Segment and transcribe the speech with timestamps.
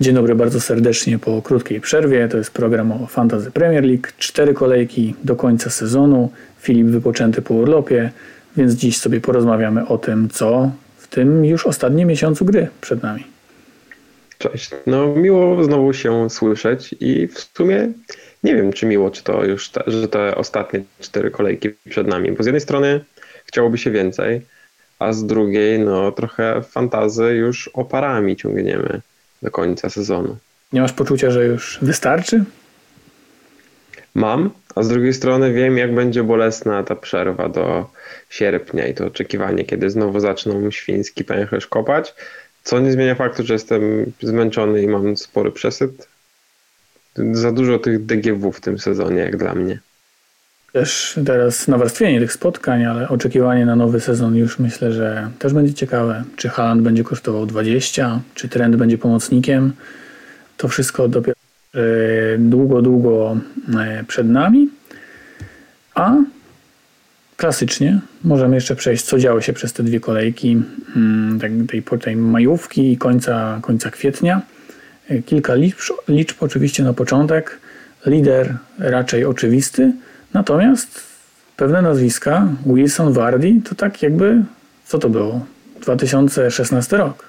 [0.00, 2.28] Dzień dobry bardzo serdecznie po krótkiej przerwie.
[2.28, 4.06] To jest program o Fantasy Premier League.
[4.18, 6.30] Cztery kolejki do końca sezonu.
[6.60, 8.10] Filip wypoczęty po urlopie,
[8.56, 13.24] więc dziś sobie porozmawiamy o tym, co w tym już ostatnim miesiącu gry przed nami.
[14.38, 14.70] Cześć.
[14.86, 17.88] No miło znowu się słyszeć i w sumie
[18.44, 22.32] nie wiem, czy miło, czy to już, te, że te ostatnie cztery kolejki przed nami,
[22.32, 23.04] bo z jednej strony
[23.44, 24.40] chciałoby się więcej,
[24.98, 29.00] a z drugiej no trochę fantazy już oparami ciągniemy
[29.42, 30.36] do końca sezonu.
[30.72, 32.44] Nie masz poczucia, że już wystarczy?
[34.14, 37.90] Mam, a z drugiej strony wiem, jak będzie bolesna ta przerwa do
[38.30, 42.14] sierpnia i to oczekiwanie, kiedy znowu zaczną świński pęcherz kopać,
[42.64, 46.08] co nie zmienia faktu, że jestem zmęczony i mam spory przesyt.
[47.32, 49.78] Za dużo tych DGW w tym sezonie, jak dla mnie.
[50.72, 55.74] Też teraz nawarstwienie tych spotkań, ale oczekiwanie na nowy sezon już myślę, że też będzie
[55.74, 56.24] ciekawe.
[56.36, 59.72] Czy Haaland będzie kosztował 20, czy trend będzie pomocnikiem.
[60.56, 61.36] To wszystko dopiero
[61.74, 61.78] e,
[62.38, 63.36] długo, długo
[63.78, 64.68] e, przed nami.
[65.94, 66.16] A
[67.36, 70.62] klasycznie możemy jeszcze przejść, co działo się przez te dwie kolejki
[70.96, 74.42] mm, tak, tej, tej majówki i końca, końca kwietnia.
[75.08, 77.60] E, kilka liczb, liczb oczywiście na początek.
[78.06, 79.92] Lider raczej oczywisty,
[80.34, 81.00] natomiast
[81.56, 84.44] pewne nazwiska, Wilson, Wardy, to tak jakby,
[84.84, 85.46] co to było?
[85.80, 87.28] 2016 rok.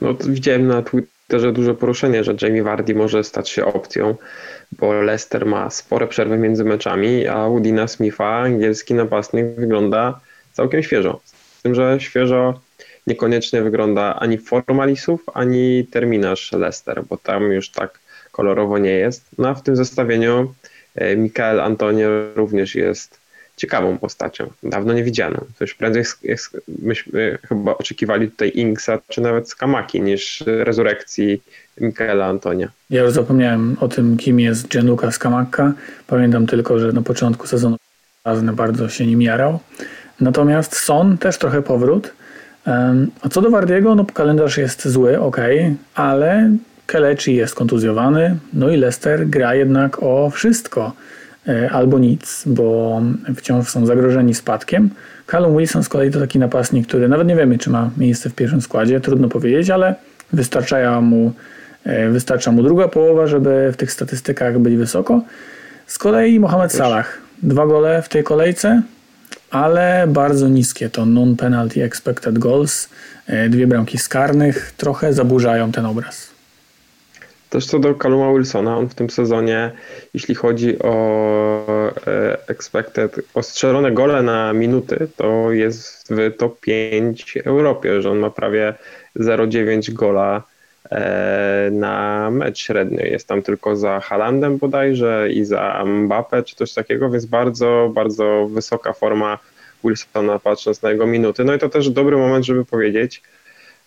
[0.00, 4.14] No widziałem na Twitterze duże poruszenie, że Jamie Vardy może stać się opcją,
[4.72, 10.20] bo Leicester ma spore przerwy między meczami, a Udina Smitha, angielski napastnik, wygląda
[10.52, 11.20] całkiem świeżo.
[11.24, 12.60] Z tym, że świeżo
[13.06, 17.98] niekoniecznie wygląda ani formalisów, ani terminarz Leicester, bo tam już tak
[18.32, 19.24] kolorowo nie jest.
[19.38, 20.54] No a w tym zestawieniu
[21.16, 23.20] Mikael Antonio również jest
[23.56, 25.36] ciekawą postacią, dawno nie widzianą.
[25.36, 26.04] To już prędzej
[26.82, 31.42] myśmy chyba oczekiwali tutaj Inksa, czy nawet Skamaki, niż rezurekcji
[31.80, 32.68] Mikaela Antonia.
[32.90, 35.72] Ja już zapomniałem o tym, kim jest Gianluca Skamaka.
[36.06, 37.76] Pamiętam tylko, że na początku sezonu
[38.52, 39.58] bardzo się nim jarał.
[40.20, 42.12] Natomiast Son też trochę powrót.
[43.22, 45.36] A co do Wardiego, no kalendarz jest zły, ok,
[45.94, 46.50] ale
[46.86, 50.92] Kelechi jest kontuzjowany, no i Leicester gra jednak o wszystko
[51.48, 53.02] e, albo nic, bo
[53.36, 54.90] wciąż są zagrożeni spadkiem.
[55.26, 58.34] Callum Wilson z kolei to taki napastnik, który nawet nie wiemy, czy ma miejsce w
[58.34, 59.94] pierwszym składzie, trudno powiedzieć, ale
[60.32, 61.32] wystarcza mu,
[61.84, 65.22] e, wystarcza mu druga połowa, żeby w tych statystykach być wysoko.
[65.86, 68.82] Z kolei Mohamed Salah, dwa gole w tej kolejce,
[69.50, 70.90] ale bardzo niskie.
[70.90, 72.88] To non-penalty expected goals,
[73.26, 76.35] e, dwie bramki skarnych trochę zaburzają ten obraz.
[77.50, 79.70] Też co do Kaluma Wilsona, on w tym sezonie,
[80.14, 87.32] jeśli chodzi o e, expected, o strzelone gole na minuty, to jest w top 5
[87.32, 88.74] w Europie, że on ma prawie
[89.16, 90.42] 0,9 gola
[90.90, 93.04] e, na mecz średnio.
[93.04, 98.48] Jest tam tylko za Halandem bodajże i za Mbappe czy coś takiego, więc bardzo, bardzo
[98.50, 99.38] wysoka forma
[99.84, 101.44] Wilsona patrząc na jego minuty.
[101.44, 103.22] No i to też dobry moment, żeby powiedzieć,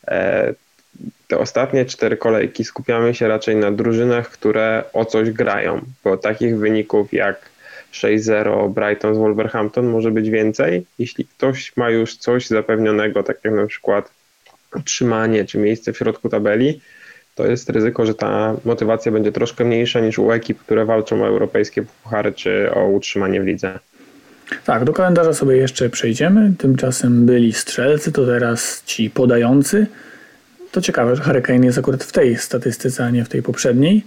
[0.08, 0.54] e,
[1.30, 6.58] te ostatnie cztery kolejki skupiamy się raczej na drużynach, które o coś grają, bo takich
[6.58, 7.50] wyników jak
[7.94, 10.86] 6-0 Brighton z Wolverhampton może być więcej.
[11.00, 14.12] Jeśli ktoś ma już coś zapewnionego, tak jak na przykład
[14.76, 16.82] utrzymanie czy miejsce w środku tabeli,
[17.36, 21.28] to jest ryzyko, że ta motywacja będzie troszkę mniejsza niż u ekip, które walczą o
[21.28, 23.80] europejskie puchary czy o utrzymanie w lidze.
[24.66, 26.54] Tak, do kalendarza sobie jeszcze przejdziemy.
[26.58, 29.88] Tymczasem byli strzelcy, to teraz ci podający.
[30.72, 34.04] To ciekawe, że Hurricane jest akurat w tej statystyce, a nie w tej poprzedniej.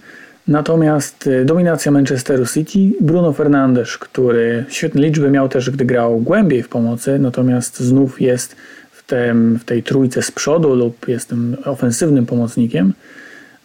[0.48, 6.62] Natomiast y, dominacja Manchesteru City, Bruno Fernandes, który świetne liczby miał też, gdy grał głębiej
[6.62, 8.56] w pomocy, natomiast znów jest
[8.92, 12.92] w, tem, w tej trójce z przodu lub jest tym ofensywnym pomocnikiem.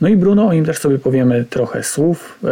[0.02, 2.48] No i Bruno, o nim też sobie powiemy trochę słów, e,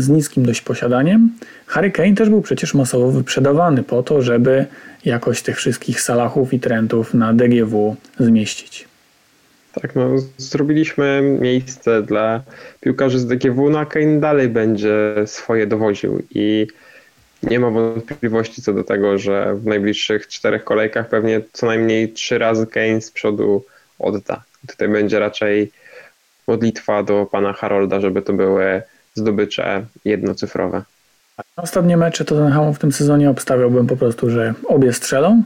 [0.00, 1.30] z niskim dość posiadaniem.
[1.66, 4.66] Harry Kane też był przecież masowo wyprzedawany po to, żeby
[5.04, 8.89] jakoś tych wszystkich salachów i trendów na DGW zmieścić.
[9.72, 12.42] Tak, no, zrobiliśmy miejsce dla
[12.80, 16.66] piłkarzy z DGW, no a Kane dalej będzie swoje dowoził i
[17.42, 22.38] nie ma wątpliwości co do tego, że w najbliższych czterech kolejkach pewnie co najmniej trzy
[22.38, 23.64] razy Kane z przodu
[23.98, 24.42] odda.
[24.66, 25.72] Tutaj będzie raczej
[26.46, 28.82] modlitwa do pana Harolda, żeby to były
[29.14, 30.82] zdobycze jednocyfrowe.
[31.56, 35.42] Ostatnie mecze Tottenhamu w tym sezonie obstawiałbym po prostu, że obie strzelą.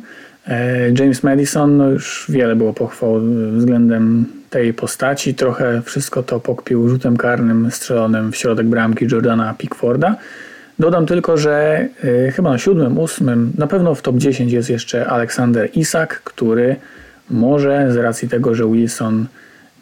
[0.49, 3.21] E, James Madison, no już wiele było pochwał
[3.53, 5.35] względem tej postaci.
[5.35, 10.17] Trochę wszystko to pokpił rzutem karnym strzelonym w środek bramki Jordana Pickforda.
[10.79, 15.07] Dodam tylko, że y, chyba na siódmym, ósmym, na pewno w top 10 jest jeszcze
[15.07, 16.77] Aleksander Isak, który
[17.31, 19.27] może z racji tego, że Wilson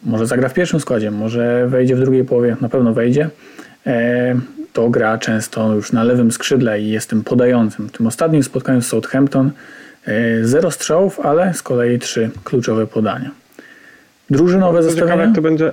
[0.03, 3.29] może zagra w pierwszym składzie, może wejdzie w drugiej połowie, na pewno wejdzie,
[3.87, 4.35] e,
[4.73, 7.87] to gra często już na lewym skrzydle i jest tym podającym.
[7.87, 9.51] W tym ostatnim spotkaniu z Southampton e,
[10.43, 13.31] zero strzałów, ale z kolei trzy kluczowe podania.
[14.29, 15.07] Drużynowe zestawienie.
[15.07, 15.71] Ciekawe, jak to będzie,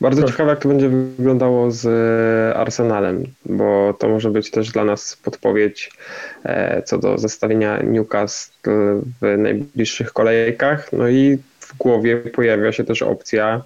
[0.00, 0.32] bardzo Proszę.
[0.32, 5.16] ciekawe, jak to będzie wyglądało z e, Arsenalem, bo to może być też dla nas
[5.16, 5.90] podpowiedź
[6.44, 10.92] e, co do zestawienia Newcastle w najbliższych kolejkach.
[10.92, 13.62] No i w głowie pojawia się też opcja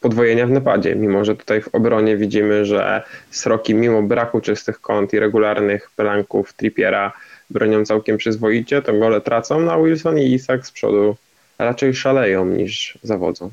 [0.00, 5.12] podwojenia w napadzie, mimo że tutaj w obronie widzimy, że Sroki mimo braku czystych kąt
[5.12, 7.12] i regularnych blanków Trippiera
[7.50, 11.16] bronią całkiem przyzwoicie, to gole tracą, na Wilson i Isak z przodu
[11.58, 13.50] raczej szaleją niż zawodzą.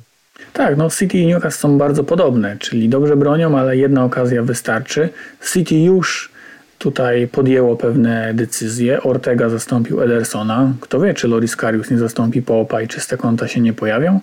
[0.53, 5.09] Tak, no City i Newcastle są bardzo podobne, czyli dobrze bronią, ale jedna okazja wystarczy.
[5.53, 6.31] City już
[6.77, 9.03] tutaj podjęło pewne decyzje.
[9.03, 10.73] Ortega zastąpił Edersona.
[10.81, 14.19] Kto wie, czy Loris Karius nie zastąpi Popa i czyste konta się nie pojawią.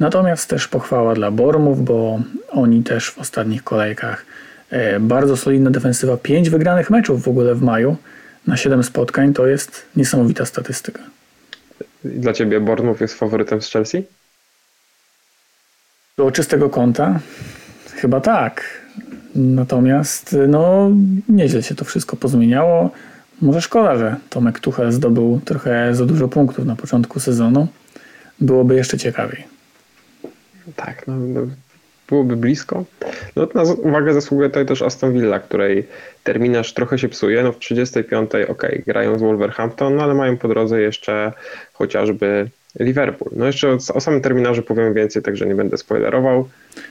[0.00, 2.20] Natomiast też pochwała dla Bormów, bo
[2.50, 4.26] oni też w ostatnich kolejkach
[4.70, 6.16] e, bardzo solidna defensywa.
[6.16, 7.96] 5 wygranych meczów w ogóle w maju
[8.46, 11.02] na 7 spotkań to jest niesamowita statystyka.
[12.04, 14.02] Dla ciebie Bormów jest faworytem z Chelsea?
[16.16, 17.20] Do czystego konta?
[17.94, 18.82] Chyba tak.
[19.34, 20.90] Natomiast no,
[21.28, 22.90] nieźle się to wszystko pozmieniało.
[23.40, 27.68] Może szkoda, że Tomek Tuchel zdobył trochę za dużo punktów na początku sezonu.
[28.40, 29.44] Byłoby jeszcze ciekawiej.
[30.76, 31.40] Tak, no, no
[32.12, 32.84] byłoby blisko.
[33.36, 35.88] No, na uwagę zasługuje tutaj też Aston Villa, której
[36.24, 37.42] terminarz trochę się psuje.
[37.42, 41.32] No w 35 ok, grają z Wolverhampton, no, ale mają po drodze jeszcze
[41.72, 42.48] chociażby
[42.80, 43.30] Liverpool.
[43.36, 46.48] No jeszcze o, o samym terminarzu powiem więcej, także nie będę spoilerował.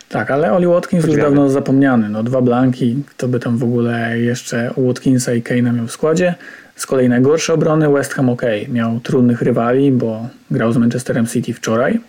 [0.09, 2.09] Tak, ale Oli Watkins już dawno zapomniany.
[2.09, 6.35] No dwa blanki, kto by tam w ogóle jeszcze Watkinsa i Kane'a miał w składzie.
[6.75, 11.53] Z kolei najgorsze obrony West Ham ok, miał trudnych rywali, bo grał z Manchesterem City
[11.53, 11.99] wczoraj.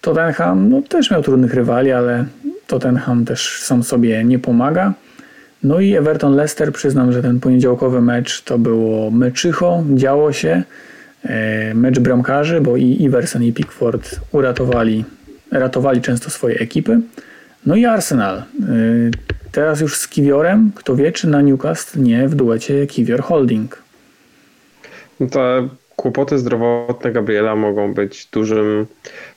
[0.00, 2.24] Tottenham no, też miał trudnych rywali, ale
[2.66, 4.92] Tottenham też sam sobie nie pomaga.
[5.62, 10.62] No i Everton Leicester, przyznam, że ten poniedziałkowy mecz to było meczycho, działo się.
[11.24, 15.04] E, mecz bramkarzy, bo i Iverson i Pickford uratowali,
[15.50, 17.00] ratowali często swoje ekipy.
[17.66, 18.36] No i Arsenal.
[18.36, 18.44] E,
[19.52, 23.82] teraz już z Kiwiorem, kto wie, czy na Newcastle nie w duecie Kiwior Holding.
[25.20, 25.68] No te
[26.00, 28.86] kłopoty zdrowotne Gabriela mogą być dużym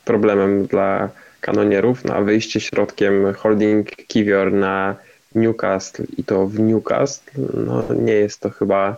[0.06, 1.10] problemem dla
[1.42, 2.06] kanonierów.
[2.06, 4.96] Na wyjście środkiem Holding Kiwior na
[5.36, 7.32] Newcastle i to w Newcastle,
[7.66, 8.98] no nie jest to chyba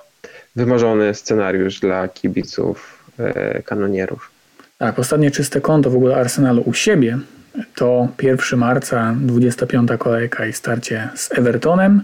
[0.56, 4.32] wymarzony scenariusz dla kibiców e, kanonierów.
[4.78, 7.20] Tak, ostatnie czyste konto w ogóle Arsenalu u siebie
[7.76, 12.02] to 1 marca, 25 kolejka i starcie z Evertonem.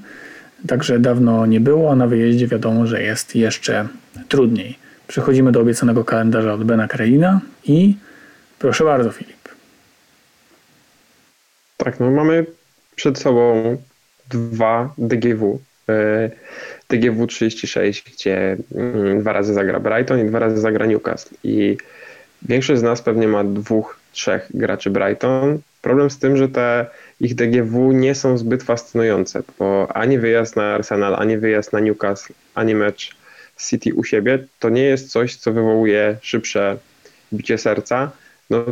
[0.68, 3.88] Także dawno nie było, a na wyjeździe wiadomo, że jest jeszcze
[4.28, 4.91] trudniej.
[5.12, 7.96] Przechodzimy do obiecanego kalendarza od Bena Kreina i
[8.60, 9.50] proszę bardzo Filip.
[11.78, 12.46] Tak, no mamy
[12.96, 13.78] przed sobą
[14.30, 15.60] dwa DGW.
[16.88, 21.36] TGW 36, gdzie mm, dwa razy zagra Brighton i dwa razy zagra Newcastle.
[21.44, 21.78] I
[22.42, 25.60] większość z nas pewnie ma dwóch, trzech graczy Brighton.
[25.82, 26.86] Problem z tym, że te
[27.20, 32.34] ich DGW nie są zbyt fascynujące, bo ani wyjazd na Arsenal, ani wyjazd na Newcastle,
[32.56, 33.21] ani mecz
[33.70, 36.78] City u siebie, to nie jest coś, co wywołuje szybsze
[37.34, 38.12] bicie serca.
[38.50, 38.66] No,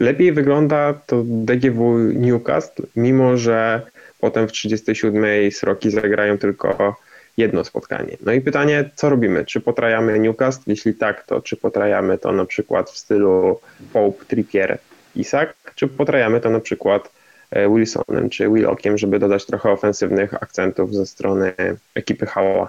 [0.00, 3.82] lepiej wygląda to DGW Newcastle, mimo że
[4.20, 6.96] potem w 37 sroki zagrają tylko
[7.36, 8.16] jedno spotkanie.
[8.20, 9.44] No i pytanie, co robimy?
[9.44, 10.70] Czy potrajamy Newcastle?
[10.70, 13.60] Jeśli tak, to czy potrajamy to na przykład w stylu
[13.92, 14.78] Pope, Trippier,
[15.16, 17.12] Isak, czy potrajamy to na przykład
[17.50, 21.52] e, Wilsonem czy Willockiem, żeby dodać trochę ofensywnych akcentów ze strony
[21.94, 22.68] ekipy Hała?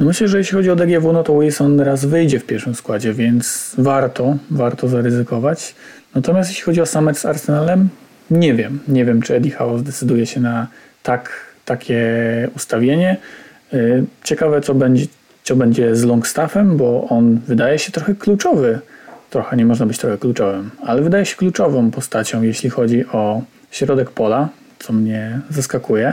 [0.00, 3.12] No myślę, że jeśli chodzi o DGW, no to Wilson raz wyjdzie w pierwszym składzie,
[3.12, 5.74] więc warto, warto zaryzykować.
[6.14, 7.88] Natomiast jeśli chodzi o sam z Arsenalem,
[8.30, 8.78] nie wiem.
[8.88, 10.66] Nie wiem, czy Eddie Howe zdecyduje się na
[11.02, 11.30] tak,
[11.64, 12.00] takie
[12.56, 13.16] ustawienie.
[13.74, 15.06] Y, ciekawe, co będzie,
[15.42, 18.78] co będzie z Longstaffem, bo on wydaje się trochę kluczowy.
[19.30, 24.10] Trochę nie można być trochę kluczowym, ale wydaje się kluczową postacią, jeśli chodzi o środek
[24.10, 24.48] pola,
[24.78, 26.12] co mnie zaskakuje.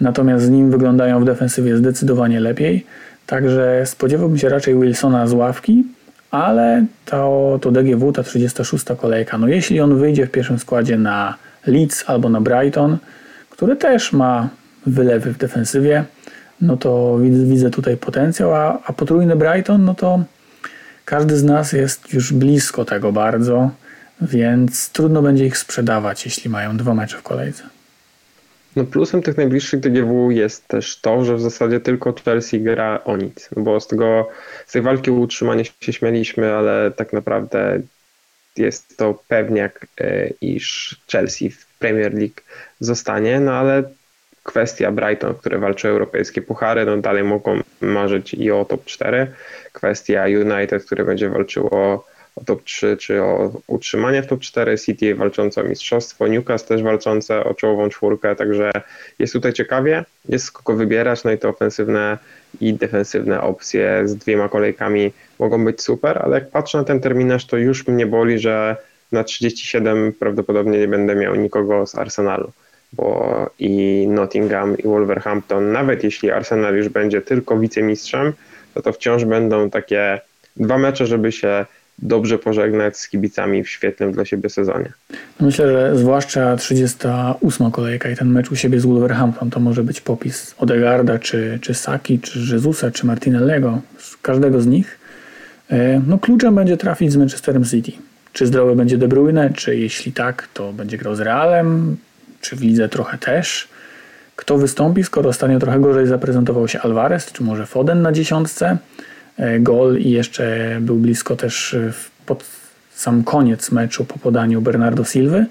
[0.00, 2.86] Natomiast z nim wyglądają w defensywie zdecydowanie lepiej.
[3.30, 5.84] Także spodziewałbym się raczej Wilsona z ławki,
[6.30, 11.34] ale to, to DGW, ta 36 kolejka, no jeśli on wyjdzie w pierwszym składzie na
[11.66, 12.98] Leeds albo na Brighton,
[13.50, 14.48] który też ma
[14.86, 16.04] wylewy w defensywie,
[16.60, 20.24] no to widzę tutaj potencjał, a, a potrójny Brighton, no to
[21.04, 23.70] każdy z nas jest już blisko tego bardzo,
[24.22, 27.62] więc trudno będzie ich sprzedawać, jeśli mają dwa mecze w kolejce.
[28.76, 33.16] No plusem tych najbliższych DGW jest też to, że w zasadzie tylko Chelsea gra o
[33.16, 34.28] nic, no bo z tego
[34.66, 37.80] z tej walki o utrzymanie się śmialiśmy, ale tak naprawdę
[38.56, 42.40] jest to pewniak, e, iż Chelsea w Premier League
[42.80, 43.82] zostanie, no ale
[44.42, 49.26] kwestia Brighton, które walczy o europejskie puchary, no dalej mogą marzyć i o top 4.
[49.72, 52.04] Kwestia United, które będzie walczyło o
[52.46, 57.44] top 3 czy o utrzymanie w top 4, City walczące o mistrzostwo, Newcastle też walczące
[57.44, 58.70] o czołową czwórkę, także
[59.18, 62.18] jest tutaj ciekawie, jest kogo wybierać, no i te ofensywne
[62.60, 67.46] i defensywne opcje z dwiema kolejkami mogą być super, ale jak patrzę na ten terminarz,
[67.46, 68.76] to już mnie boli, że
[69.12, 72.52] na 37 prawdopodobnie nie będę miał nikogo z Arsenalu,
[72.92, 78.32] bo i Nottingham i Wolverhampton, nawet jeśli Arsenal już będzie tylko wicemistrzem,
[78.74, 80.20] to to wciąż będą takie
[80.56, 81.66] dwa mecze, żeby się
[82.02, 84.92] dobrze pożegnać z kibicami w świetnym dla siebie sezonie.
[85.40, 90.00] Myślę, że zwłaszcza 38 kolejka i ten mecz u siebie z Wolverhampton to może być
[90.00, 93.80] popis Odegarda, czy, czy Saki, czy Jezusa, czy Martinellego,
[94.22, 94.98] każdego z nich.
[95.70, 97.92] E, no kluczem będzie trafić z Manchesterem City.
[98.32, 101.96] Czy zdrowy będzie De Bruyne, czy jeśli tak, to będzie grał z Realem,
[102.40, 103.68] czy w lidze trochę też.
[104.36, 108.78] Kto wystąpi, skoro ostatnio trochę gorzej zaprezentował się Alvarez, czy może Foden na dziesiątce.
[109.40, 111.92] E, gol i jeszcze był blisko też e,
[112.26, 112.44] pod
[112.94, 115.46] sam koniec meczu po podaniu Bernardo Silwy.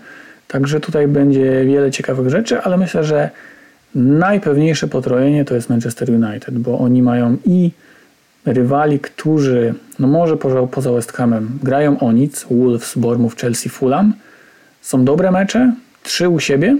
[0.47, 3.29] Także tutaj będzie wiele ciekawych rzeczy, ale myślę, że
[3.95, 7.71] najpewniejsze potrojenie to jest Manchester United, bo oni mają i
[8.45, 14.13] rywali, którzy, no może poza, poza West Hamem, grają o nic, Wolves, Bournemouth, Chelsea, Fulham.
[14.81, 16.77] Są dobre mecze, trzy u siebie,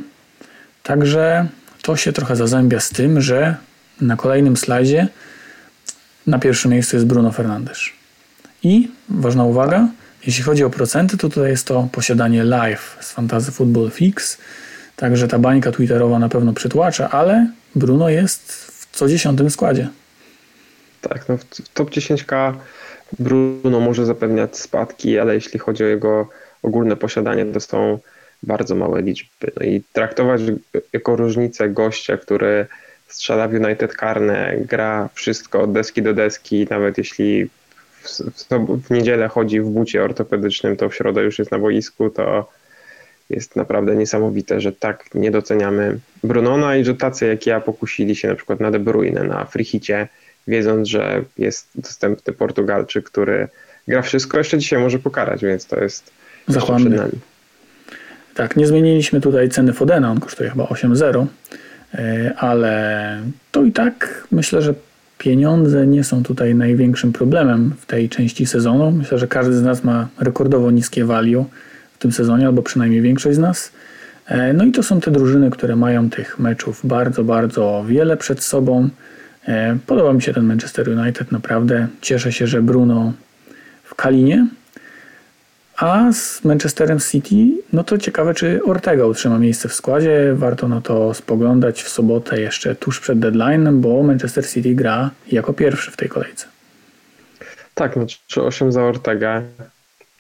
[0.84, 1.48] także
[1.82, 3.56] to się trochę zazębia z tym, że
[4.02, 5.08] na kolejnym slajdzie
[6.30, 7.80] na pierwszym miejscu jest Bruno Fernandes.
[8.64, 9.88] I ważna uwaga,
[10.26, 14.38] jeśli chodzi o procenty, to tutaj jest to posiadanie live z Fantasy Football Fix.
[14.96, 19.90] Także ta bańka twitterowa na pewno przytłacza, ale Bruno jest w co dziesiątym składzie.
[21.02, 22.54] Tak, no w top 10k
[23.20, 26.30] Bruno może zapewniać spadki, ale jeśli chodzi o jego
[26.64, 28.00] ogólne posiadanie, to są
[28.44, 29.52] bardzo małe liczby.
[29.58, 30.42] No i traktować
[30.94, 32.68] jako różnicę gościa, który
[33.10, 37.50] strzela w United karne, gra wszystko od deski do deski, nawet jeśli
[38.02, 42.10] w, w, w niedzielę chodzi w bucie ortopedycznym, to w środę już jest na boisku,
[42.10, 42.50] to
[43.30, 48.28] jest naprawdę niesamowite, że tak nie doceniamy Brunona i że tacy jak ja pokusili się
[48.28, 50.08] na przykład na De Bruyne, na Frichicie,
[50.48, 53.48] wiedząc, że jest dostępny Portugalczyk, który
[53.88, 56.12] gra wszystko, jeszcze dzisiaj może pokarać, więc to jest
[56.48, 56.90] Zachłanny.
[56.90, 57.20] przed nami.
[58.34, 61.69] Tak, nie zmieniliśmy tutaj ceny Fodena, on kosztuje chyba 8,0 E,
[62.38, 63.18] ale
[63.52, 64.74] to i tak myślę, że
[65.18, 68.92] pieniądze nie są tutaj największym problemem w tej części sezonu.
[68.92, 71.46] Myślę, że każdy z nas ma rekordowo niskie value
[71.94, 73.72] w tym sezonie, albo przynajmniej większość z nas.
[74.26, 78.44] E, no i to są te drużyny, które mają tych meczów bardzo, bardzo wiele przed
[78.44, 78.90] sobą.
[79.48, 81.88] E, podoba mi się ten Manchester United, naprawdę.
[82.02, 83.14] Cieszę się, że Bruno
[83.84, 84.48] w Kalinie
[85.80, 87.36] a z Manchesterem City,
[87.74, 90.34] no to ciekawe, czy Ortega utrzyma miejsce w składzie.
[90.36, 95.54] Warto na to spoglądać w sobotę jeszcze tuż przed deadline'em, bo Manchester City gra jako
[95.54, 96.46] pierwszy w tej kolejce.
[97.74, 99.44] Tak, no 3-8 za Ortega,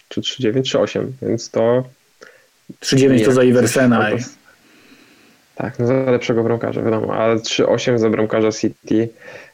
[0.09, 1.83] czy 3-9, czy 8, więc to...
[2.81, 4.09] 3-9 to za Iversena.
[5.55, 9.09] Tak, no za lepszego bramkarza, wiadomo, ale 3-8 za bramkarza City.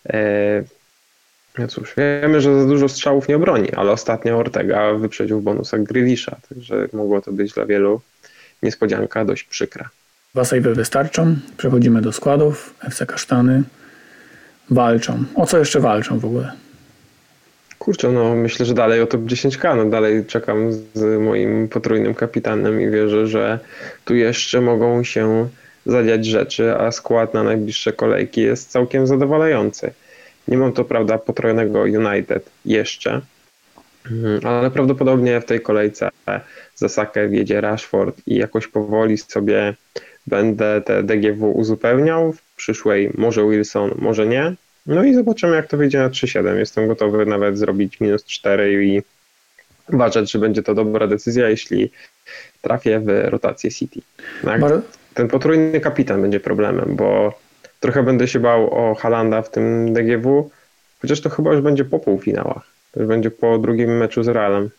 [0.09, 0.63] E,
[1.57, 5.83] no cóż, wiemy, że za dużo strzałów nie obroni, ale ostatnio Ortega wyprzedził w bonusach
[5.83, 8.01] Grealisha, także mogło to być dla wielu
[8.63, 9.89] niespodzianka dość przykra.
[10.33, 13.63] Dwa sejwy wystarczą, przechodzimy do składów, FC Kasztany
[14.69, 15.23] walczą.
[15.35, 16.51] O co jeszcze walczą w ogóle?
[17.79, 22.81] Kurczę, no myślę, że dalej o top 10k, no dalej czekam z moim potrójnym kapitanem
[22.81, 23.59] i wierzę, że
[24.05, 25.47] tu jeszcze mogą się
[25.85, 29.93] zadziać rzeczy, a skład na najbliższe kolejki jest całkiem zadowalający.
[30.47, 33.21] Nie mam to prawda potrojonego United jeszcze,
[34.11, 36.09] mhm, ale prawdopodobnie w tej kolejce
[36.75, 39.73] za Sakę wjedzie Rashford i jakoś powoli sobie
[40.27, 42.33] będę te DGW uzupełniał.
[42.33, 44.53] W przyszłej może Wilson, może nie.
[44.85, 46.55] No i zobaczymy, jak to wyjdzie na 3-7.
[46.55, 49.01] Jestem gotowy nawet zrobić minus 4 i
[49.93, 51.91] uważać, że będzie to dobra decyzja, jeśli
[52.61, 54.01] trafię w rotację City.
[54.43, 54.61] Tak?
[55.13, 57.39] Ten potrójny kapitan będzie problemem, bo
[57.79, 60.49] Trochę będę się bał o Halanda w tym DGW,
[61.01, 62.63] chociaż to chyba już będzie po półfinałach.
[62.91, 64.69] To już będzie po drugim meczu z Realem.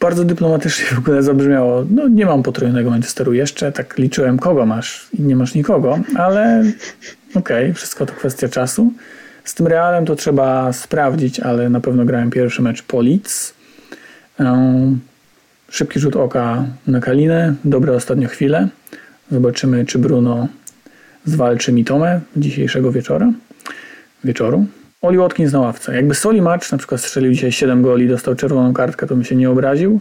[0.00, 1.84] Bardzo dyplomatycznie w ogóle zabrzmiało.
[1.90, 6.64] No nie mam potrójnego Manchesteru jeszcze, tak liczyłem kogo masz i nie masz nikogo, ale
[7.34, 8.92] okej, okay, wszystko to kwestia czasu.
[9.44, 13.54] Z tym Realem to trzeba sprawdzić, ale na pewno grałem pierwszy mecz po Leeds.
[15.68, 18.68] Szybki rzut oka na Kalinę, dobre ostatnio chwile.
[19.30, 20.48] Zobaczymy, czy Bruno
[21.26, 23.32] zwalczy Mitomę dzisiejszego wieczora,
[24.24, 24.66] wieczoru.
[25.02, 25.96] Oli Watkins na ławce.
[25.96, 29.36] Jakby Soli Match na przykład strzelił dzisiaj 7 goli, dostał czerwoną kartkę, to bym się
[29.36, 30.00] nie obraził.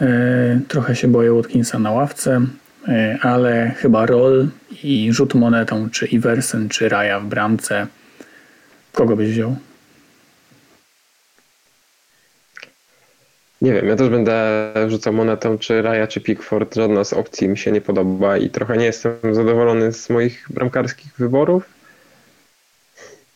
[0.00, 2.40] E, trochę się boję Watkinsa na ławce,
[2.88, 4.48] e, ale chyba Roll
[4.82, 7.86] i rzut monetą, czy Iversen, czy Raja w bramce.
[8.92, 9.56] Kogo byś wziął?
[13.62, 16.74] Nie wiem, ja też będę rzucał monetą, czy Raja, czy Pickford.
[16.74, 21.12] Żadna z opcji mi się nie podoba i trochę nie jestem zadowolony z moich bramkarskich
[21.18, 21.64] wyborów.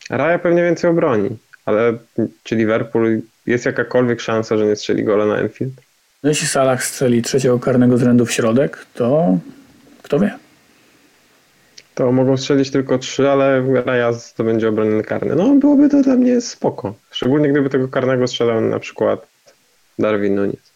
[0.09, 1.29] Raja pewnie więcej obroni,
[1.65, 1.93] ale
[2.43, 5.73] czy Liverpool jest jakakolwiek szansa, że nie strzeli gola na Enfield?
[6.23, 9.37] No jeśli Salah strzeli trzeciego karnego z rzędu w środek, to
[10.03, 10.37] kto wie?
[11.95, 15.35] To mogą strzelić tylko trzy, ale Raja to będzie obronny karny.
[15.35, 16.93] No byłoby to dla mnie spoko.
[17.11, 19.32] Szczególnie gdyby tego karnego strzelał na przykład
[19.99, 20.73] Darwin Nunes.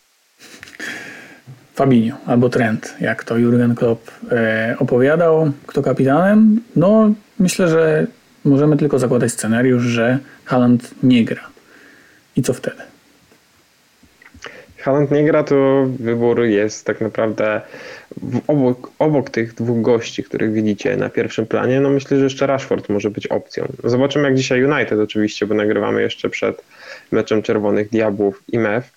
[1.74, 5.52] Fabinho albo Trent, jak to Jurgen Klopp e, opowiadał.
[5.68, 6.62] Kto kapitanem?
[6.76, 8.08] No myślę, że
[8.46, 11.42] możemy tylko zakładać scenariusz, że Haaland nie gra.
[12.36, 12.82] I co wtedy?
[14.78, 17.62] Haaland nie gra, to wybór jest tak naprawdę
[18.48, 22.90] obok, obok tych dwóch gości, których widzicie na pierwszym planie, no myślę, że jeszcze Rashford
[22.90, 23.68] może być opcją.
[23.84, 26.62] Zobaczymy jak dzisiaj United oczywiście, bo nagrywamy jeszcze przed
[27.12, 28.97] meczem Czerwonych Diabłów i MEF,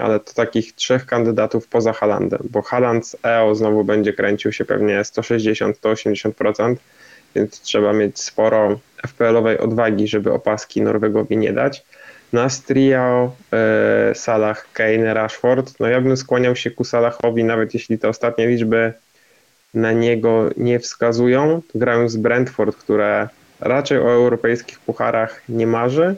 [0.00, 4.64] ale to takich trzech kandydatów poza Haalandem, bo Haaland z EO znowu będzie kręcił się
[4.64, 6.76] pewnie 160-180%,
[7.34, 11.84] więc trzeba mieć sporo FPL-owej odwagi, żeby opaski Norwegowi nie dać.
[12.32, 17.98] Nas trio e, Salah, Kane, Rashford, no ja bym skłaniał się ku Salahowi, nawet jeśli
[17.98, 18.92] te ostatnie liczby
[19.74, 21.62] na niego nie wskazują.
[21.74, 23.28] Grają z Brentford, które
[23.60, 26.16] raczej o europejskich pucharach nie marzy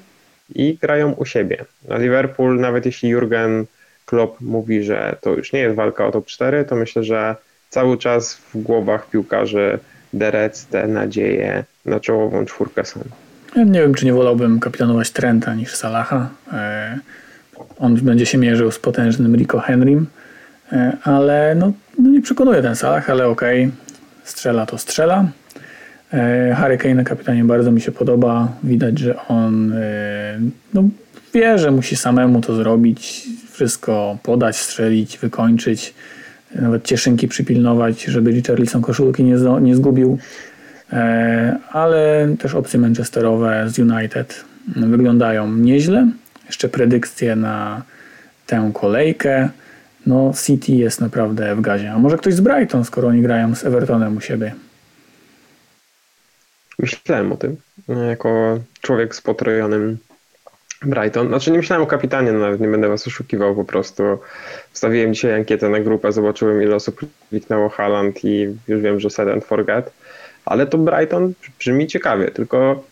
[0.55, 1.65] i grają u siebie.
[1.91, 3.65] A Liverpool, nawet jeśli Jurgen
[4.07, 7.37] Klopp mówi, że to już nie jest walka o top 4, to myślę, że
[7.71, 9.79] cały czas w głowach piłkarzy
[10.13, 13.01] Derec te nadzieje na czołową czwórkę są.
[13.57, 16.29] Ja nie wiem, czy nie wolałbym kapitanować Trenta niż Salaha.
[16.53, 16.99] E,
[17.79, 20.07] on będzie się mierzył z potężnym Rico Henrym,
[20.73, 23.77] e, ale no, no nie przekonuje ten Salah, ale okej, okay.
[24.25, 25.27] strzela to strzela.
[26.14, 28.49] E, Harry Kane kapitanie bardzo mi się podoba.
[28.62, 29.75] Widać, że on
[30.75, 30.84] no,
[31.34, 35.95] wie, że musi samemu to zrobić, wszystko podać, strzelić, wykończyć
[36.54, 40.19] nawet cieszynki przypilnować, żeby Richarlison koszulki nie, nie zgubił.
[40.93, 44.45] E, ale też opcje manchesterowe z United
[44.76, 46.08] wyglądają nieźle.
[46.47, 47.82] Jeszcze predykcje na
[48.47, 49.49] tę kolejkę.
[50.06, 51.93] No, City jest naprawdę w gazie.
[51.93, 54.54] A może ktoś z Brighton, skoro oni grają z Evertonem u siebie?
[56.78, 57.56] Myślałem o tym.
[58.08, 59.99] Jako człowiek z potrojonym
[60.82, 61.28] Brighton.
[61.28, 64.02] Znaczy nie myślałem o kapitanie, no nawet nie będę was oszukiwał, po prostu
[64.73, 69.28] wstawiłem dzisiaj ankietę na grupę, zobaczyłem ile osób kliknęło Haaland i już wiem, że set
[69.28, 69.93] and forget,
[70.45, 72.84] ale to Brighton brzmi ciekawie, tylko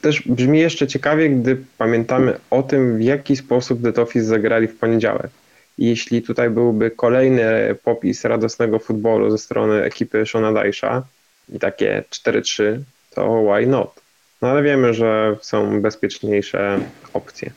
[0.00, 4.78] też brzmi jeszcze ciekawie, gdy pamiętamy o tym, w jaki sposób The Toffees zagrali w
[4.78, 5.30] poniedziałek.
[5.78, 11.02] Jeśli tutaj byłby kolejny popis radosnego futbolu ze strony ekipy Shona Dajsza
[11.48, 12.78] i takie 4-3,
[13.14, 14.00] to why not?
[14.42, 16.78] No ale wiemy, że są bezpieczniejsze
[17.12, 17.50] opcje.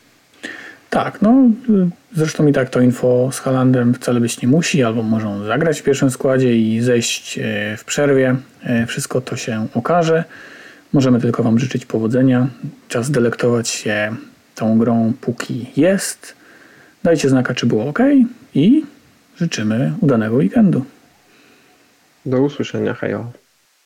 [0.90, 1.50] Tak, no
[2.12, 5.82] zresztą i tak to info z Halandem wcale być nie musi, albo może zagrać w
[5.82, 8.36] pierwszym składzie i zejść e, w przerwie.
[8.62, 10.24] E, wszystko to się okaże.
[10.92, 12.48] Możemy tylko Wam życzyć powodzenia.
[12.88, 14.16] Czas delektować się
[14.54, 16.34] tą grą, póki jest.
[17.02, 17.98] Dajcie znaka, czy było ok
[18.54, 18.84] i
[19.36, 20.84] życzymy udanego weekendu.
[22.26, 23.32] Do usłyszenia, hejo.